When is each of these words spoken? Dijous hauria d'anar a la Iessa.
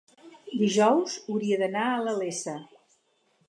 Dijous 0.61 1.19
hauria 1.33 1.61
d'anar 1.65 1.87
a 1.93 2.03
la 2.09 2.17
Iessa. 2.25 2.59